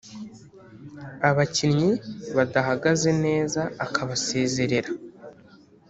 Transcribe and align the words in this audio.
abakinnyi 1.29 1.91
badahagaze 2.35 3.09
neza 3.25 3.61
akabasezerera 3.85 4.91